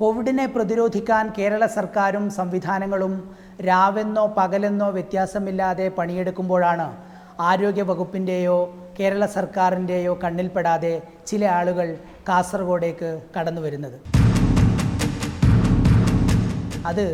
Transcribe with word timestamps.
കോവിഡിനെ 0.00 0.44
പ്രതിരോധിക്കാൻ 0.54 1.24
കേരള 1.36 1.66
സർക്കാരും 1.74 2.24
സംവിധാനങ്ങളും 2.30 3.12
രാവെന്നോ 3.68 4.24
പകലെന്നോ 4.38 4.88
വ്യത്യാസമില്ലാതെ 4.96 5.86
പണിയെടുക്കുമ്പോഴാണ് 5.98 6.86
ആരോഗ്യ 7.50 7.84
വകുപ്പിന്റെയോ 7.90 8.58
കേരള 8.98 9.26
സർക്കാരിന്റെയോ 9.36 10.12
കണ്ണിൽപ്പെടാതെ 10.24 10.92
ചില 11.28 11.44
ആളുകൾ 11.58 11.88
കാസർഗോഡേക്ക് 12.28 13.10
കടന്നു 13.36 13.62
വരുന്നത്. 13.66 13.96
അത് 16.90 17.06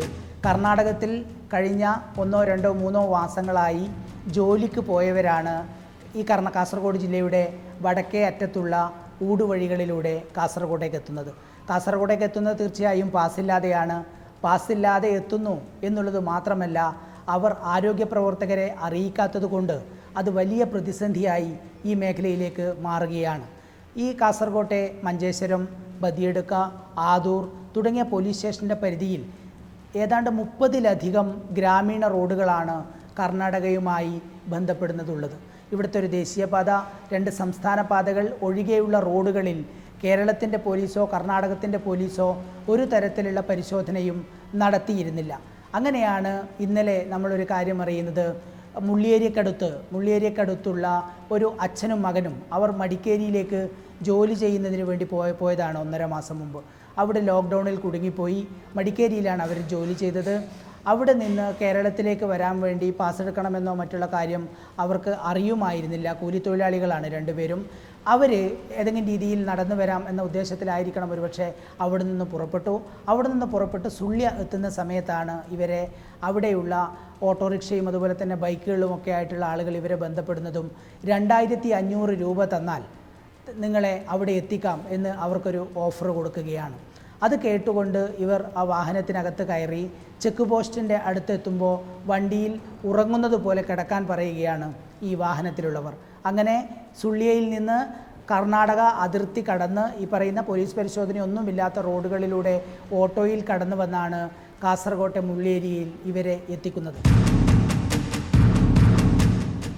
കർണാടകത്തിൽ 0.45 1.11
കഴിഞ്ഞ 1.53 1.85
ഒന്നോ 2.23 2.43
രണ്ടോ 2.51 2.73
മൂന്നോ 2.81 3.03
മാസങ്ങളായി 3.15 3.85
ജോലിക്ക് 4.37 4.81
പോയവരാണ് 4.89 5.55
ഈ 6.19 6.23
കർണ 6.31 6.47
കാസർഗോഡ് 6.55 7.01
ജില്ലയുടെ 7.05 7.43
വടക്കേ 7.81 8.21
അറ്റത്തുള്ള 8.31 8.75
ഊടുവഴികളിലൂടെ 9.29 10.15
കാസർഗോഡേക്ക് 10.37 10.97
എത്തുന്നത്. 11.01 11.31
കാസർഗോഡേക്ക് 11.69 12.25
എത്തുന്നത് 12.27 12.59
തീർച്ചയായും 12.61 13.09
പാസ്സില്ലാതെയാണ് 13.15 13.97
പാസ്സില്ലാതെ 14.43 15.09
എത്തുന്നു 15.19 15.55
എന്നുള്ളത് 15.87 16.19
മാത്രമല്ല 16.31 16.79
അവർ 17.35 17.51
ആരോഗ്യ 17.73 18.05
പ്രവർത്തകരെ 18.13 18.67
അറിയിക്കാത്തത് 18.85 19.47
കൊണ്ട് 19.53 19.77
അത് 20.19 20.29
വലിയ 20.39 20.63
പ്രതിസന്ധിയായി 20.71 21.51
ഈ 21.89 21.93
മേഖലയിലേക്ക് 22.01 22.65
മാറുകയാണ്. 22.87 23.45
ഈ 24.03 24.07
കാസർഗോട്ടെ 24.21 24.81
മഞ്ചേശ്വരം 25.05 25.63
ബദിയെടുക്ക 26.03 26.53
ആദൂർ 27.11 27.43
തുടങ്ങിയ 27.75 28.03
പോലീസ് 28.13 28.37
സ്റ്റേഷന്റെ 28.39 28.77
പരിധിയിൽ 28.83 29.21
ഏതാണ്ട് 30.01 30.29
മുപ്പതിലധികം 30.39 31.27
ഗ്രാമീണ 31.57 32.03
റോഡുകളാണ് 32.15 32.75
കർണാടകയുമായി 33.19 34.13
ബന്ധപ്പെടുന്നതുള്ളത്. 34.53 35.35
ഇവിടുത്തെ 35.73 35.97
ഒരു 35.99 36.09
ദേശീയപാത 36.19 36.69
രണ്ട് 37.13 37.29
സംസ്ഥാന 37.41 37.79
പാതകൾ 37.91 38.25
ഒഴികെയുള്ള 38.47 38.97
റോഡുകളിൽ 39.09 39.59
കേരളത്തിന്റെ 40.03 40.57
പോലീസോ 40.57 41.09
കർണാടകത്തിന്റെ 41.13 41.77
പോലീസോ 41.77 42.27
ഒരു 42.69 42.83
തരത്തിലുള്ള 42.83 43.41
പരിശോധനയും 43.49 44.17
നടത്തിയിരുന്നില്ല. 44.55 45.33
അങ്ങനെയാണ് 45.77 46.31
ഇന്നലെ 46.65 46.97
നമ്മളൊരു 47.13 47.45
കാര്യം 47.51 47.79
അറിയുന്നത്. 47.81 48.25
മുള്ളിയേരിക്കടുത്ത് 48.87 49.69
മുള്ളിയേരിക്കടുത്തുള്ള 49.93 50.85
ഒരു 51.31 51.47
അച്ഛനും 51.65 52.01
മകനും 52.01 52.35
അവർ 52.53 52.69
മടിക്കേരിയിലേക്ക് 52.81 53.61
ജോലി 54.07 54.33
ചെയ്യുന്നതിന് 54.33 54.85
വേണ്ടി 54.89 55.05
പോയ 55.05 55.31
പോയതാണ് 55.41 55.77
ഒന്നര 55.79 56.05
മാസം 56.15 56.39
മുമ്പ്. 56.39 56.61
അവിടെ 56.97 57.21
ലോക്ക്ഡൗണിൽ 57.29 57.77
കുടുങ്ങിപ്പോയി. 57.83 58.41
മടിക്കേരിയിലാണ് 58.75 59.41
അവർ 59.47 59.57
ജോലി 59.73 59.93
ചെയ്തത്. 59.93 60.35
അവിടെ 60.91 61.13
നിന്ന് 61.13 61.45
കേരളത്തിലേക്ക് 61.61 62.25
വരാൻ 62.31 62.55
വേണ്ടി 62.65 62.87
പാസ് 62.99 63.21
എടുക്കണമെന്നോ 63.23 63.73
മറ്റുള്ള 63.81 64.07
കാര്യം 64.13 64.43
അവർക്ക് 64.83 65.11
അറിയുമായിരുന്നില്ല. 65.31 66.07
കൂലിത്തൊഴിലാളികളാണ് 66.21 67.07
രണ്ടുപേരും. 67.15 67.61
അവർ 68.13 68.31
ഏതെങ്കിലും 68.79 69.07
രീതിയിൽ 69.11 69.39
നടന്നു 69.49 69.75
വരാം 69.81 70.01
എന്ന 70.09 70.21
ഉദ്ദേശത്തിലായിരിക്കണം 70.29 71.11
ഒരുപക്ഷെ 71.15 71.47
അവിടെ 71.83 72.03
നിന്ന് 72.09 72.25
പുറപ്പെട്ടു. 72.33 72.73
അവിടെ 73.11 73.27
നിന്ന് 73.33 73.47
പുറപ്പെട്ട് 73.53 73.89
സുള്യ 73.99 74.31
എത്തുന്ന 74.43 74.69
സമയത്താണ് 74.79 75.35
ഇവരെ 75.55 75.81
അവിടെയുള്ള 76.29 76.73
ഓട്ടോറിക്ഷയും 77.29 77.87
അതുപോലെ 77.91 78.15
തന്നെ 78.21 78.35
ബൈക്കുകളും 78.43 78.91
ഒക്കെ 78.95 79.11
ആയിട്ടുള്ള 79.17 79.45
ആളുകൾ 79.53 79.75
ഇവരെ 79.81 79.97
ബന്ധപ്പെടുന്നതും. 80.05 80.67
രണ്ടായിരത്തി 81.11 81.69
അഞ്ഞൂറ് 81.79 82.15
രൂപ 82.23 82.45
തന്നാൽ 82.55 82.83
നിങ്ങളെ 83.63 83.95
അവിടെ 84.15 84.33
എത്തിക്കാം 84.41 84.79
എന്ന് 84.95 85.11
അവർക്കൊരു 85.25 85.61
ഓഫർ 85.85 86.07
കൊടുക്കുകയാണ്. 86.17 86.77
അത് 87.25 87.35
കേട്ടുകൊണ്ട് 87.45 88.01
ഇവർ 88.23 88.41
ആ 88.59 88.63
വാഹനത്തിനകത്ത് 88.71 89.43
കയറി 89.49 89.83
ചെക്ക് 90.23 90.43
പോസ്റ്റിന്റെ 90.51 90.97
അടുത്തെത്തുമ്പോൾ 91.09 91.75
വണ്ടിയിൽ 92.11 92.53
ഉറങ്ങുന്നത് 92.89 93.37
പോലെ 93.45 93.61
കിടക്കാൻ 93.69 94.01
പറയുകയാണ് 94.11 94.67
ഈ 95.07 95.11
വാഹനത്തിലുള്ളവർ. 95.23 95.93
അങ്ങനെ 96.29 96.55
സുള്ളിയയിൽ 97.01 97.45
നിന്ന് 97.55 97.77
കർണാടക 98.31 98.81
അതിർത്തി 99.05 99.41
കടന്ന് 99.49 99.85
ഈ 100.01 100.05
പറയുന്ന 100.13 100.41
പോലീസ് 100.49 100.77
പരിശോധനയൊന്നുമില്ലാത്ത 100.79 101.79
റോഡുകളിലൂടെ 101.89 102.55
ഓട്ടോയിൽ 103.01 103.41
കടന്നു 103.49 103.77
വന്നാണ് 103.83 104.21
കാസർകോട്ടെ 104.63 105.23
മുള്ളേരിയിൽ 105.29 105.89
ഇവരെ 106.11 106.35
എത്തിക്കുന്നത്. 106.55 106.99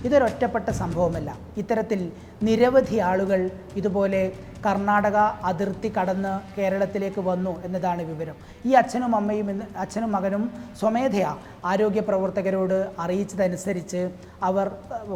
ഇതൊരൊറ്റപ്പെട്ട 0.05 0.69
സംഭവമല്ല. 0.81 1.29
ഇത്തരത്തിൽ 1.61 2.01
നിരവധി 2.47 2.97
ആളുകൾ 3.09 3.41
ഇതുപോലെ 3.79 4.21
കർണാടക 4.65 5.17
അതിർത്തി 5.49 5.89
കടന്ന് 5.95 6.33
കേരളത്തിലേക്ക് 6.57 7.21
വന്നു 7.29 7.53
എന്നതാണ് 7.65 8.03
വിവരം. 8.11 8.35
ഈ 8.69 8.71
അച്ഛനും 8.81 9.13
അമ്മയും 9.19 9.49
ഇന്ന് 9.53 9.65
അച്ഛനും 9.83 10.11
മകനും 10.15 10.43
സ്വമേധയാ 10.79 11.31
ആരോഗ്യ 11.71 12.01
പ്രവർത്തകരോട് 12.09 12.77
അറിയിച്ചതനുസരിച്ച് 13.03 14.01
അവർ 14.49 14.67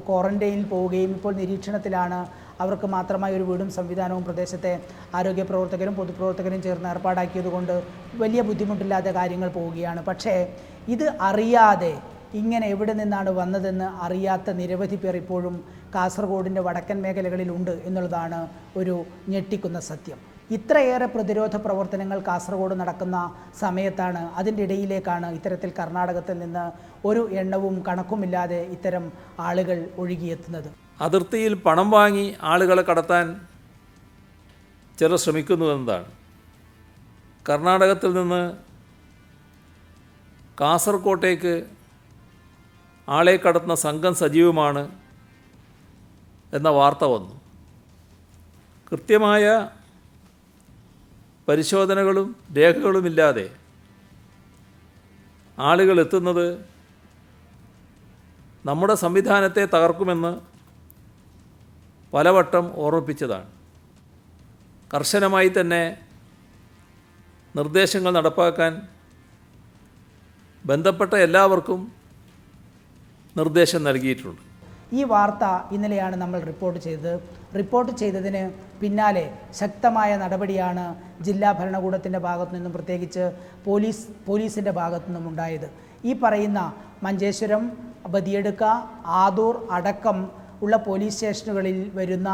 ക്വാറന്റൈനിൽ 0.09 0.63
പോവുകയും 0.74 1.13
ഇപ്പോൾ 1.18 1.34
നിരീക്ഷണത്തിലാണ്. 1.42 2.19
അവർക്ക് 2.63 2.88
മാത്രമായി 2.96 3.34
ഒരു 3.40 3.46
വീടും 3.50 3.69
സംവിധാനവും 3.80 4.24
പ്രദേശത്തെ 4.30 4.72
ആരോഗ്യ 5.18 5.44
പ്രവർത്തകരും 5.50 5.94
പൊതുപ്രവർത്തകരും 6.00 6.62
ചേർന്ന് 6.66 6.90
ഏർപ്പാടാക്കിയതുകൊണ്ട് 6.94 7.75
വലിയ 8.24 8.42
ബുദ്ധിമുട്ടില്ലാതെ 8.50 9.12
കാര്യങ്ങൾ 9.19 9.52
പോവുകയാണ്. 9.58 10.02
പക്ഷേ 10.09 10.36
ഇത് 10.96 11.08
അറിയാതെ 11.30 11.94
ഇങ്ങനെ 12.34 12.66
എവിടെ 12.67 12.94
നിന്നാണ് 12.94 13.29
വന്നതെന്ന് 13.29 13.88
അറിയാത്ത 14.06 14.50
നിരവധി 14.59 14.95
പേർ 14.95 15.16
ഇപ്പോഴും 15.16 15.63
കാസർഗോഡിന്റെ 15.95 16.62
വടക്കൻ 16.62 17.01
മേഖലകളിലുണ്ട് 17.01 17.72
എന്നുള്ളതാണ് 17.88 18.40
ഒരു 18.79 18.95
ഞെട്ടിക്കുന്ന 19.29 19.79
സത്യം. 19.79 20.19
ഇത്രയേറെ 20.57 21.06
പ്രതിരോധ 21.06 21.56
പ്രവർത്തനങ്ങൾ 21.56 22.19
കാസർഗോഡ് 22.28 22.75
നടക്കുന്ന 22.81 23.18
സമയത്താണ് 23.59 24.22
അതിന്റെ 24.35 24.63
ഇടയിലേക്കാണ് 24.63 25.28
ഇത്തരത്തിൽ 25.38 25.73
കർണാടകത്തിൽ 25.79 26.38
നിന്ന് 26.39 26.66
ഒരു 27.07 27.29
എണ്ണവും 27.41 27.75
കണക്കുമില്ലാതെ 27.88 28.62
ഇത്തരം 28.75 29.12
ആളുകൾ 29.39 29.89
ഒഴുകിയെത്തുന്നത്. 29.97 30.69
അതിർത്തിയിൽ 31.01 31.53
പണം 31.68 31.89
വാങ്ങി 31.91 32.35
ആളുകളെ 32.41 32.81
കടത്താൻ 32.81 33.25
ചിലർ 34.97 35.18
ശ്രമിക്കുന്നു 35.18 35.66
എന്നതാണ് 35.66 36.07
കർണാടകത്തിൽ 37.50 38.13
നിന്ന് 38.13 38.41
കാസർകോട്ടേക്ക് 40.62 41.53
ആളെ 43.09 43.36
കടത്തുന്ന 43.38 43.75
സംഘം 43.75 44.14
സജീവമാണ് 44.16 44.84
എന്ന 46.53 46.70
വാർത്ത 46.70 47.03
വന്നു. 47.03 47.36
കൃത്യമായ 48.90 49.46
പരിശോധനകളും 51.48 52.28
രേഖകളുമില്ലാതെ 52.58 53.46
ആളുകൾ 55.58 56.00
എത്തുന്നത് 56.00 56.46
നമ്മുടെ 58.66 58.96
സംവിധാനത്തെ 58.96 59.64
തകർക്കുമെന്ന് 59.66 60.31
പലവട്ടം 62.14 62.66
ഓർമ്മിപ്പിച്ചതാണ്. 62.75 63.50
കർശനമായി 64.94 65.50
തന്നെ 65.50 65.84
നിർദ്ദേശങ്ങൾ 67.56 68.12
നടപ്പാക്കാൻ 68.12 68.74
ബന്ധപ്പെട്ട 70.66 71.14
എല്ലാവർക്കും 71.16 71.99
നിർദ്ദേശം 73.39 73.81
നൽകിയിട്ടുണ്ട്. 73.89 74.41
ഈ 75.00 75.01
വാർത്ത 75.11 75.45
ഇന്നലെയാണ് 75.75 76.16
നമ്മൾ 76.22 76.39
റിപ്പോർട്ട് 76.51 76.79
ചെയ്തത്. 76.85 77.13
റിപ്പോർട്ട് 77.57 77.91
ചെയ്തതിന് 78.01 78.41
പിന്നാലെ 78.81 79.25
ശക്തമായ 79.59 80.11
നടപടിയാണ് 80.23 80.85
ജില്ലാ 81.27 81.50
ഭരണകൂടത്തിന്റെ 81.59 82.19
ഭാഗത്തു 82.27 82.53
നിന്നും 82.57 82.73
പ്രത്യേകിച്ച് 82.77 83.25
പോലീസ് 83.67 84.03
പോലീസിന്റെ 84.27 84.72
ഭാഗത്തു 84.79 85.07
നിന്നും 85.09 85.27
ഉണ്ടായത്. 85.31 85.67
ഈ 86.09 86.13
പറയുന്ന 86.23 86.59
മഞ്ചേശ്വരം 87.05 87.63
ബദിയെടുക്ക 88.13 88.63
ആദൂർ 89.23 89.56
അടക്കം 89.77 90.17
ഉള്ള 90.66 90.75
പോലീസ് 90.88 91.16
സ്റ്റേഷനുകളിൽ 91.17 91.77
വരുന്ന 92.00 92.29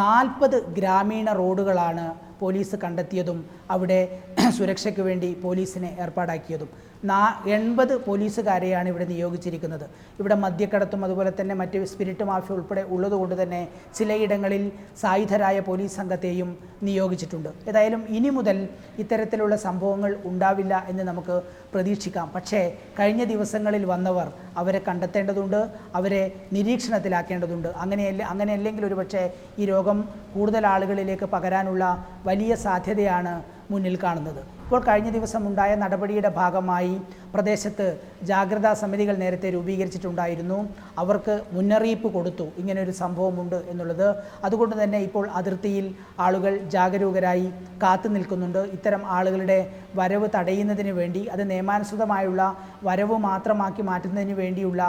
നാൽപ്പത് 0.00 0.56
ഗ്രാമീണ 0.78 1.28
റോഡുകളാണ് 1.40 2.06
പോലീസ് 2.42 2.76
കണ്ടെത്തിയതും 2.84 3.38
അവിടെ 3.74 4.00
സുരക്ഷയ്ക്ക് 4.56 5.02
വേണ്ടി 5.08 5.28
പോലീസിനെ 5.44 5.90
ഏർപ്പാടാക്കിയതും. 6.04 6.70
നാ 7.10 7.20
എൺപത് 7.54 7.92
പോലീസുകാരെയാണ് 8.06 8.88
ഇവിടെ 8.92 9.06
നിയോഗിച്ചിരിക്കുന്നത്. 9.12 9.84
ഇവിടെ 10.20 10.36
മദ്യക്കടത്തും 10.42 11.00
അതുപോലെ 11.06 11.30
തന്നെ 11.38 11.54
മറ്റ് 11.60 11.78
സ്പിരിറ്റ് 11.92 12.24
മാഫിയ 12.28 12.56
ഉൾപ്പെടെ 12.56 12.82
ഉള്ളതുകൊണ്ട് 12.94 13.34
തന്നെ 13.40 13.60
ചിലയിടങ്ങളിൽ 13.98 14.64
സായുധരായ 15.02 15.60
പോലീസ് 15.68 15.94
സംഘത്തെയും 16.00 16.50
നിയോഗിച്ചിട്ടുണ്ട്. 16.88 17.50
ഏതായാലും 17.70 18.02
ഇനി 18.18 18.30
മുതൽ 18.38 18.58
ഇത്തരത്തിലുള്ള 19.04 19.56
സംഭവങ്ങൾ 19.66 20.12
ഉണ്ടാവില്ല 20.30 20.74
എന്ന് 20.92 21.06
നമുക്ക് 21.10 21.36
പ്രതീക്ഷിക്കാം. 21.72 22.28
പക്ഷേ 22.36 22.60
കഴിഞ്ഞ 23.00 23.24
ദിവസങ്ങളിൽ 23.32 23.84
വന്നവർ 23.92 24.30
അവരെ 24.62 24.82
കണ്ടെത്തേണ്ടതുണ്ട് 24.88 25.60
അവരെ 26.00 26.22
നിരീക്ഷണത്തിലാക്കേണ്ടതുണ്ട്. 26.56 27.70
അങ്ങനെയല്ല 27.84 28.22
അങ്ങനെയല്ലെങ്കിൽ 28.34 28.86
ഒരുപക്ഷെ 28.90 29.24
ഈ 29.60 29.66
രോഗം 29.72 30.00
കൂടുതൽ 30.36 30.64
ആളുകളിലേക്ക് 30.74 31.26
പകരാനുള്ള 31.34 31.84
വലിയ 32.32 32.54
സാധ്യതയാണ് 32.66 33.34
മുന്നിൽ 33.70 33.96
കാണുന്നത്. 34.02 34.42
ഇപ്പോൾ 34.72 34.84
കഴിഞ്ഞ 34.84 35.10
ദിവസം 35.16 35.42
ഉണ്ടായ 35.48 35.72
നടപടിയുടെ 35.80 36.28
ഭാഗമായി 36.36 36.92
പ്രദേശത്ത് 37.32 37.86
ജാഗ്രതാ 38.28 38.70
സമിതികൾ 38.82 39.14
നേരത്തെ 39.22 39.48
രൂപീകരിച്ചിട്ടുണ്ടായിരുന്നു. 39.54 40.58
അവർക്ക് 41.02 41.34
മുന്നറിയിപ്പ് 41.56 42.08
കൊടുത്തു. 42.14 42.46
ഇങ്ങനെ 42.60 42.80
ഒരു 42.82 42.92
സംഭവമുണ്ട് 43.00 43.56
എന്നുള്ളത്. 43.70 44.08
അതുകൊണ്ട് 44.46 44.74
തന്നെ 44.82 44.98
ഇപ്പോൾ 45.06 45.24
അതിർത്തിയിൽ 45.40 45.86
ആളുകൾ 46.26 46.54
ജാഗരൂകരായി 46.74 47.48
കാത്തു 47.82 48.10
നിൽക്കുന്നുണ്ട്. 48.14 48.58
ഇത്തരം 48.76 49.02
ആളുകളുടെ 49.16 49.58
വരവ് 50.00 50.28
തടയുന്നതിന് 50.36 50.94
വേണ്ടി 51.00 51.22
അത് 51.34 51.42
നിയമാനുസൃതമായുള്ള 51.50 52.42
വരവ് 52.88 53.18
മാത്രമാക്കി 53.28 53.84
മാറ്റുന്നതിന് 53.90 54.36
വേണ്ടിയുള്ള 54.40 54.82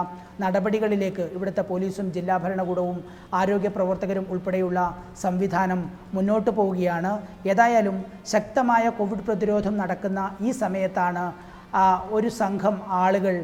നടപടികളിലേക്ക് 0.44 1.26
ഇവിടുത്തെ 1.36 1.66
പോലീസും 1.72 2.08
ജില്ലാ 2.14 2.38
ഭരണകൂടവും 2.46 2.98
ആരോഗ്യ 3.42 3.72
പ്രവർത്തകരും 3.76 4.26
ഉൾപ്പെടെയുള്ള 4.30 4.80
സംവിധാനം 5.26 5.84
മുന്നോട്ട് 6.14 6.50
പോവുകയാണ്. 6.52 7.14
ഏതായാലും 7.52 8.00
ശക്തമായ 8.34 8.88
കോവിഡ് 9.00 9.28
പ്രതിരോധം 9.30 9.72
നടക്കുന്ന 9.82 10.22
ഈ 10.48 10.52
സമയത്താണ് 10.64 11.26
ഒരു 12.18 12.30
സംഘം 12.42 12.76
ആളുകൾ 13.04 13.36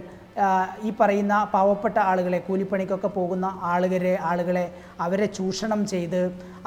ഈ 0.87 0.89
പറയുന്ന 0.99 1.35
പാവപ്പെട്ട 1.53 1.97
ആളുകളെ 2.09 2.39
കൂലിപ്പണിക്കൊക്കെ 2.47 3.09
പോകുന്ന 3.15 3.45
ആളുകളെ 3.71 4.13
ആളുകളെ 4.29 4.63
അവരെ 5.05 5.27
ചൂഷണം 5.37 5.81
ചെയ്ത് 5.91 6.21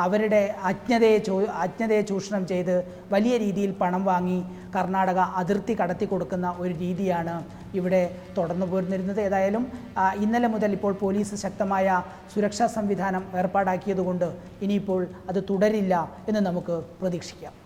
അവരുടെ 0.04 0.40
അജ്ഞതയെ 0.70 1.18
ചോ 1.28 1.36
അജ്ഞതയെ 1.64 2.02
ചൂഷണം 2.10 2.42
ചെയ്ത് 2.50 2.74
വലിയ 3.14 3.34
രീതിയിൽ 3.44 3.72
പണം 3.80 4.04
വാങ്ങി 4.10 4.38
കർണാടക 4.74 5.20
അതിർത്തി 5.42 5.76
കടത്തി 5.80 6.08
കൊടുക്കുന്ന 6.12 6.50
ഒരു 6.62 6.72
രീതിയാണ് 6.82 7.36
ഇവിടെ 7.78 8.02
തുടർന്നു 8.36 8.66
പോരുന്നിരുന്നത്. 8.72 9.20
ഏതായാലും 9.28 9.64
ഇന്നലെ 10.24 10.50
മുതൽ 10.54 10.72
ഇപ്പോൾ 10.78 10.94
പോലീസ് 11.04 11.36
ശക്തമായ 11.44 12.02
സുരക്ഷാ 12.34 12.68
സംവിധാനം 12.76 13.24
ഏർപ്പാടാക്കിയതുകൊണ്ട് 13.42 14.28
ഇനിയിപ്പോൾ 14.66 15.02
അത് 15.32 15.42
തുടരില്ല 15.50 15.94
എന്ന് 16.28 16.42
നമുക്ക് 16.50 16.76
പ്രതീക്ഷിക്കാം. 17.02 17.61